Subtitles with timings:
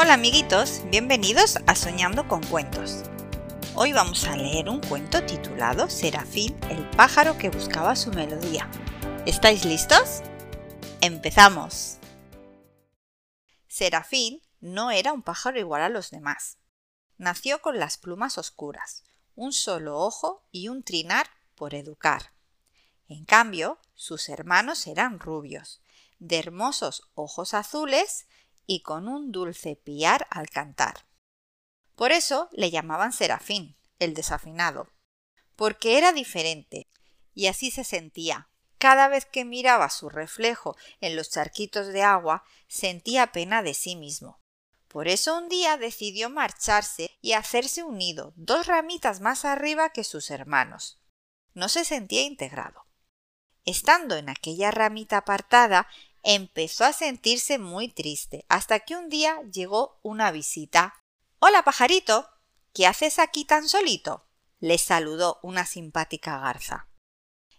[0.00, 3.02] Hola amiguitos, bienvenidos a Soñando con Cuentos.
[3.74, 8.70] Hoy vamos a leer un cuento titulado Serafín, el pájaro que buscaba su melodía.
[9.26, 10.22] ¿Estáis listos?
[11.00, 11.98] ¡Empezamos!
[13.66, 16.58] Serafín no era un pájaro igual a los demás.
[17.16, 19.02] Nació con las plumas oscuras,
[19.34, 22.34] un solo ojo y un trinar por educar.
[23.08, 25.82] En cambio, sus hermanos eran rubios,
[26.20, 28.28] de hermosos ojos azules
[28.68, 31.06] y con un dulce piar al cantar.
[31.96, 34.92] Por eso le llamaban Serafín, el desafinado,
[35.56, 36.86] porque era diferente,
[37.34, 38.50] y así se sentía.
[38.76, 43.96] Cada vez que miraba su reflejo en los charquitos de agua, sentía pena de sí
[43.96, 44.38] mismo.
[44.86, 50.04] Por eso un día decidió marcharse y hacerse un nido dos ramitas más arriba que
[50.04, 51.00] sus hermanos.
[51.54, 52.84] No se sentía integrado.
[53.64, 55.88] Estando en aquella ramita apartada,
[56.22, 60.94] empezó a sentirse muy triste, hasta que un día llegó una visita.
[61.38, 62.28] Hola, pajarito.
[62.72, 64.28] ¿Qué haces aquí tan solito?
[64.60, 66.88] le saludó una simpática garza.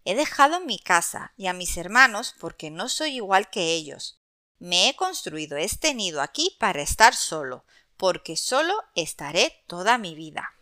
[0.06, 4.20] He dejado mi casa y a mis hermanos porque no soy igual que ellos.
[4.58, 10.56] Me he construido este nido aquí para estar solo, porque solo estaré toda mi vida.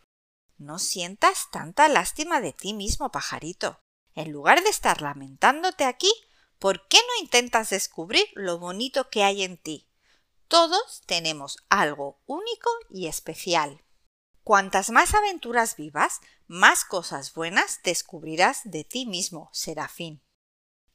[0.57, 3.79] No sientas tanta lástima de ti mismo, pajarito.
[4.15, 6.11] En lugar de estar lamentándote aquí,
[6.59, 9.87] ¿por qué no intentas descubrir lo bonito que hay en ti?
[10.47, 13.83] Todos tenemos algo único y especial.
[14.43, 20.23] Cuantas más aventuras vivas, más cosas buenas descubrirás de ti mismo, Serafín.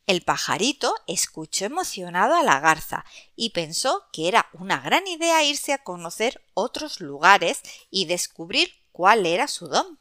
[0.06, 3.04] El pajarito escuchó emocionado a la garza
[3.36, 9.26] y pensó que era una gran idea irse a conocer otros lugares y descubrir cuál
[9.26, 10.00] era su don.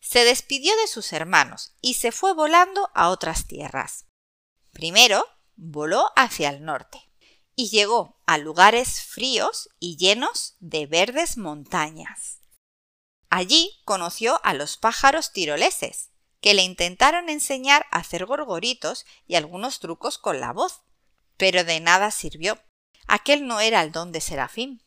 [0.00, 4.09] Se despidió de sus hermanos y se fue volando a otras tierras.
[4.72, 5.26] Primero
[5.56, 7.10] voló hacia el norte
[7.54, 12.40] y llegó a lugares fríos y llenos de verdes montañas.
[13.28, 16.10] Allí conoció a los pájaros tiroleses,
[16.40, 20.82] que le intentaron enseñar a hacer gorgoritos y algunos trucos con la voz,
[21.36, 22.58] pero de nada sirvió.
[23.06, 24.82] Aquel no era el don de Serafín.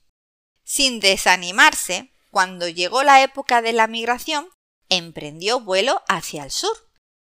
[0.63, 4.49] Sin desanimarse, cuando llegó la época de la migración,
[4.89, 6.75] emprendió vuelo hacia el sur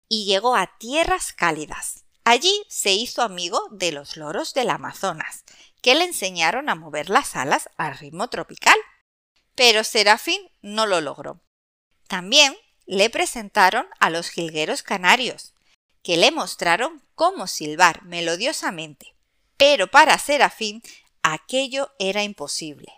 [0.09, 5.43] y llegó a tierras cálidas, Allí se hizo amigo de los loros del Amazonas,
[5.81, 8.75] que le enseñaron a mover las alas al ritmo tropical.
[9.53, 11.39] Pero Serafín no lo logró.
[12.07, 15.53] También le presentaron a los jilgueros canarios,
[16.01, 19.15] que le mostraron cómo silbar melodiosamente.
[19.57, 20.81] Pero para Serafín
[21.21, 22.91] aquello era imposible.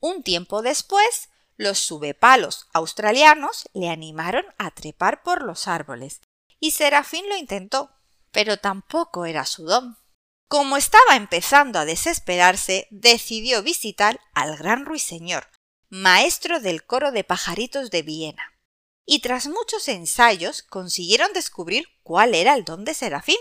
[0.00, 6.20] Un tiempo después, los subepalos australianos le animaron a trepar por los árboles,
[6.58, 7.97] y Serafín lo intentó,
[8.32, 9.96] pero tampoco era su don.
[10.48, 15.48] Como estaba empezando a desesperarse, decidió visitar al gran ruiseñor,
[15.90, 18.54] maestro del coro de pajaritos de Viena.
[19.04, 23.38] Y tras muchos ensayos consiguieron descubrir cuál era el don de Serafín.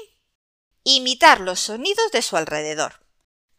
[0.83, 3.05] Imitar los sonidos de su alrededor.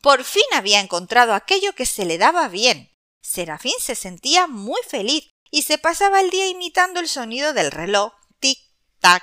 [0.01, 2.91] Por fin había encontrado aquello que se le daba bien.
[3.21, 8.13] Serafín se sentía muy feliz y se pasaba el día imitando el sonido del reloj.
[8.41, 8.59] Tic,
[9.01, 9.23] tac,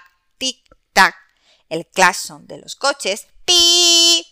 [1.70, 4.26] el claxon de los coches, pi,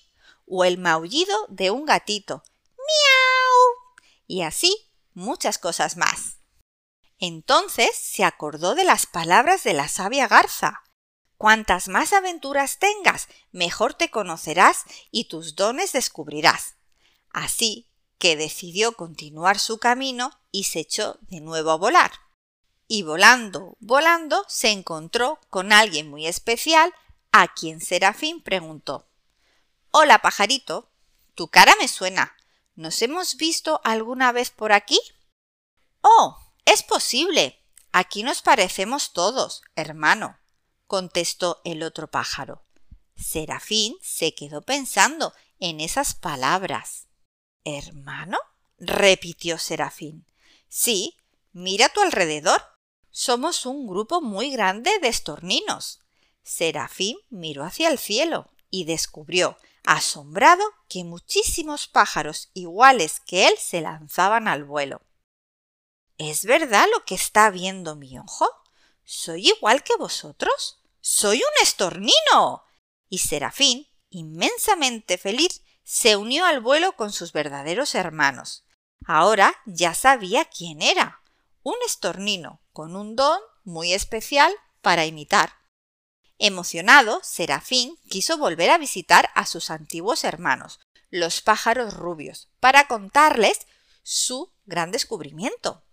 [0.46, 2.44] o el maullido de un gatito,
[2.78, 4.76] miau, y así
[5.14, 6.38] muchas cosas más.
[7.20, 10.84] Entonces se acordó de las palabras de la sabia garza.
[11.38, 16.76] Cuantas más aventuras tengas, mejor te conocerás y tus dones descubrirás.
[17.32, 22.12] Así que decidió continuar su camino y se echó de nuevo a volar.
[22.88, 26.94] Y volando, volando, se encontró con alguien muy especial
[27.34, 29.10] a quien Serafín preguntó
[29.92, 30.92] Hola, pajarito.
[31.36, 32.36] Tu cara me suena.
[32.76, 35.00] ¿Nos hemos visto alguna vez por aquí?
[36.02, 37.60] Oh, es posible.
[37.92, 40.40] Aquí nos parecemos todos, hermano,
[40.88, 42.66] contestó el otro pájaro.
[43.16, 47.08] Serafín se quedó pensando en esas palabras.
[47.64, 48.38] ¿Hermano?
[48.78, 50.26] repitió Serafín.
[50.70, 51.18] Sí,
[51.52, 52.62] mira a tu alrededor.
[53.12, 56.03] Somos un grupo muy grande de estorninos.
[56.44, 63.82] Serafín miró hacia el cielo y descubrió, asombrado, que muchísimos pájaros iguales que él se
[63.82, 65.02] lanzaban al vuelo.
[66.18, 68.48] ¿Es verdad lo que está viendo mi ojo?
[69.04, 70.80] ¿Soy igual que vosotros?
[71.02, 72.64] ¡Soy un estornino!
[73.10, 78.64] Y Serafín, inmensamente feliz, se unió al vuelo con sus verdaderos hermanos.
[79.06, 81.22] Ahora ya sabía quién era.
[81.62, 85.63] Un estornino con un don muy especial para imitar.
[86.40, 93.60] Emocionado, Serafín quiso volver a visitar a sus antiguos hermanos, los pájaros rubios para contarles
[94.02, 95.84] su gran descubrimiento.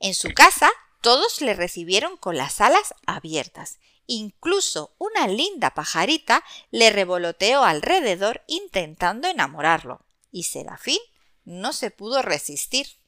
[0.00, 0.70] En su casa
[1.02, 3.78] todos le recibieron con las alas abiertas.
[4.06, 10.04] Incluso una linda pajarita le revoloteó alrededor intentando enamorarlo.
[10.30, 11.00] Y Serafín
[11.44, 13.01] no se pudo resistir.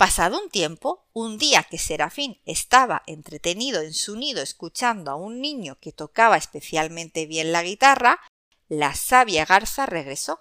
[0.00, 5.42] Pasado un tiempo, un día que Serafín estaba entretenido en su nido escuchando a un
[5.42, 8.18] niño que tocaba especialmente bien la guitarra,
[8.66, 10.40] la sabia garza regresó.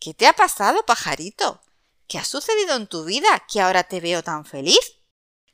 [0.00, 1.60] ¿Qué te ha pasado, pajarito?
[2.08, 4.98] ¿Qué ha sucedido en tu vida que ahora te veo tan feliz?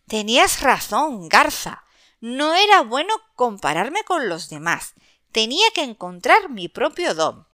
[0.09, 1.85] Tenías razón, garza.
[2.21, 4.95] No era bueno compararme con los demás.
[5.31, 7.47] Tenía que encontrar mi propio don.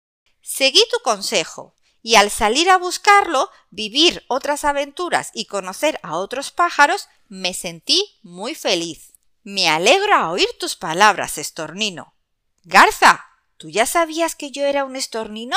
[0.43, 1.75] Seguí tu consejo
[2.05, 8.19] y al salir a buscarlo, vivir otras aventuras y conocer a otros pájaros, me sentí
[8.23, 9.15] muy feliz.
[9.43, 12.15] Me alegra oír tus palabras, estornino.
[12.62, 13.25] Garza,
[13.56, 15.56] ¿tú ya sabías que yo era un estornino?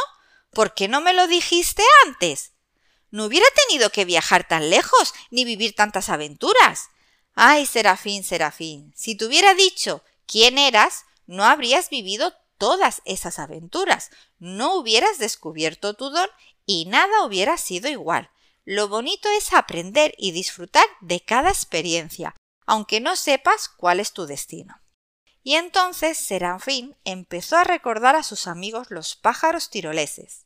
[0.53, 2.53] ¿Por qué no me lo dijiste antes?
[3.11, 6.87] No hubiera tenido que viajar tan lejos ni vivir tantas aventuras.
[7.35, 14.11] Ay, Serafín, Serafín, si te hubiera dicho quién eras, no habrías vivido todas esas aventuras,
[14.39, 16.29] no hubieras descubierto tu don
[16.65, 18.29] y nada hubiera sido igual.
[18.65, 24.25] Lo bonito es aprender y disfrutar de cada experiencia, aunque no sepas cuál es tu
[24.25, 24.81] destino.
[25.41, 30.45] Y entonces Serafín empezó a recordar a sus amigos los pájaros tiroleses,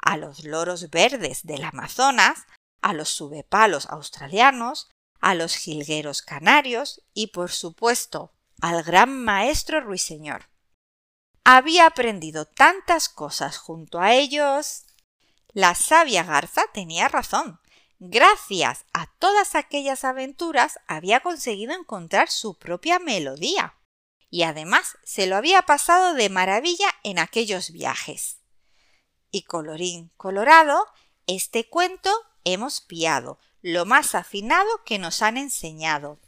[0.00, 2.46] a los loros verdes del Amazonas,
[2.80, 4.88] a los subepalos australianos,
[5.20, 10.48] a los jilgueros canarios y, por supuesto, al gran maestro ruiseñor
[11.56, 14.84] había aprendido tantas cosas junto a ellos.
[15.54, 17.58] La sabia garza tenía razón.
[17.98, 23.78] Gracias a todas aquellas aventuras había conseguido encontrar su propia melodía.
[24.28, 28.40] Y además se lo había pasado de maravilla en aquellos viajes.
[29.30, 30.86] Y colorín colorado,
[31.26, 32.10] este cuento
[32.44, 36.20] hemos piado, lo más afinado que nos han enseñado,